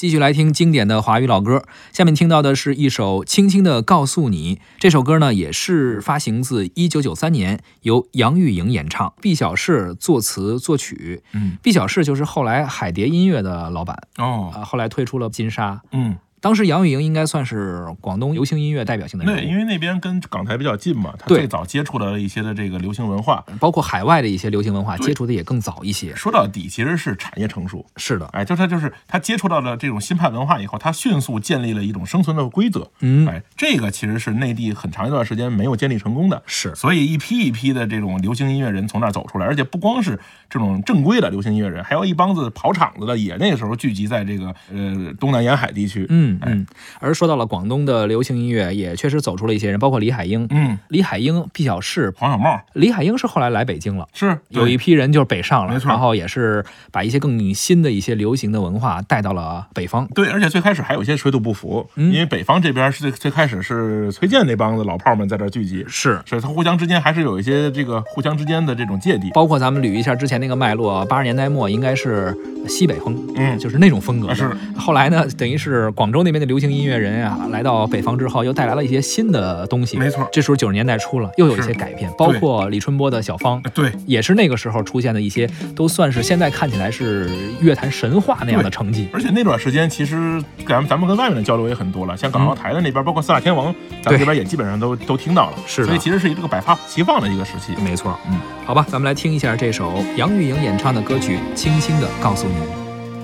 [0.00, 1.62] 继续来听经典的华语老歌，
[1.92, 4.56] 下面听到的是一首《轻轻的告诉你》。
[4.78, 11.22] 这首歌呢，也是发行自一九九三年，由杨钰莹演唱，毕小世作词作曲。
[11.34, 15.82] 嗯，毕小世就是后来海蝶音乐的老板哦，啊，后来推出了金沙。
[15.92, 23.44] 嗯，当时杨钰莹应该算是广东流行音乐代表性的人对，因为那边跟港台比较近嘛，他最早接触了一些的这个流行文化。
[23.58, 26.14] 包括海外的一些流行文化接触的也更早一些。
[26.14, 27.84] 说到底，其实是产业成熟。
[27.96, 32.90] 是的，哎，就是他就是他接触到了这种新派文化以后，他迅速建立了一种生存的规则。
[33.00, 36.42] 嗯，哎，这个其实是内地很长一段时间没有建立成功的。
[36.46, 46.06] 是所以一批一批的这种流行音乐人从那儿走出来，而且不光是这种正规的流行音乐人，还有一帮子跑场子的，也那个时候聚集在这个呃东南沿海地区。
[46.08, 46.66] 哎嗯嗯。
[46.98, 50.46] 而说到了广东的流行音乐，也确实走出了一些人，包括李海英。
[50.50, 54.08] 嗯，李海英、毕小世，黄小茂李海英是后来来北京了。
[54.12, 60.06] 是有一批人就是北上了，没错然后也是把一些更新的一些流行的文化带到了北方。
[60.14, 69.30] 对，而且最开始还有一些水土不服，嗯因为北方这边是最最开始是崔健那帮子老炮儿们在这聚集，是，所以他互相之间还是有一些这个互相之间的这种芥蒂。
[69.32, 72.36] 包括咱们捋一下之前那个脉络，八十年代末应该是
[72.68, 73.58] 西北风，嗯。
[73.58, 74.50] 就是那种风格是。
[74.76, 79.98] 后来呢，等于是广州那边的流行音乐人啊，来到北方之后，又带来了一些新的东西。
[79.98, 80.26] 没错。
[80.32, 83.62] 这时候九十年代初了，又有一些改变，包括李春波的小芳。
[83.74, 87.30] 对，也是那个时候出现的一些，都算是现在看起来是
[87.60, 89.08] 乐坛神话那样的成绩。
[89.12, 95.56] 而且那段时间其实咱们咱们跟外面的交流也很多了，像港澳台的那边，包括四大天王，咱们这边也基本上都都听到了。
[95.66, 97.72] 是所以其实是一个百花齐放的一个时期。
[97.82, 102.46] 没错，嗯，好吧，咱们来听一下这首杨钰莹演唱的歌曲《轻轻的告诉》。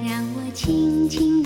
[0.08, 1.45] 让我轻轻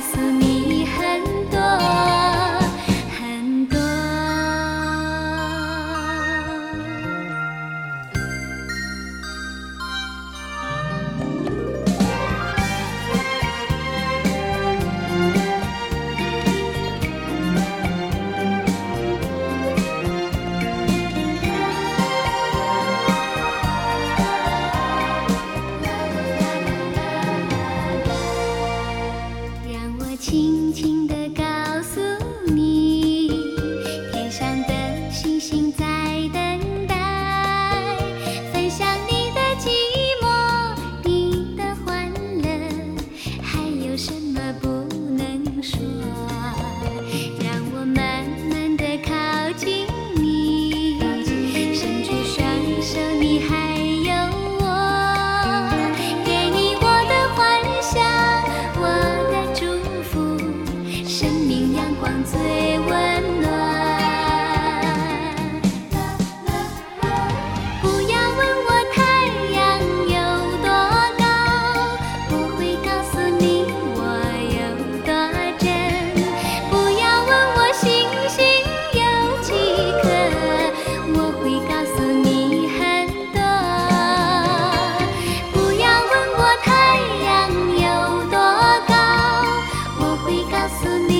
[0.00, 0.47] 思念。
[90.68, 91.17] 思念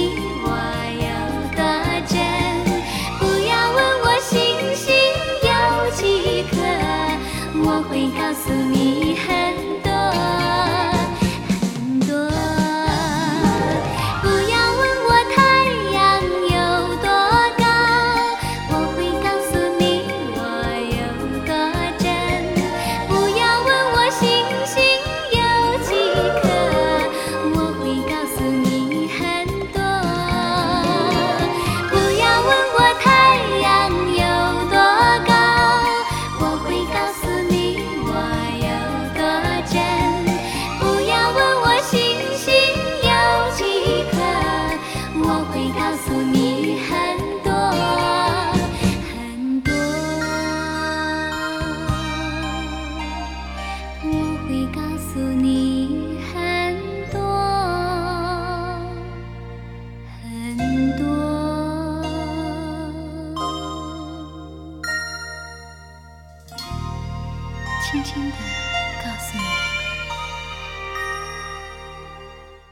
[67.91, 68.68] 轻轻的。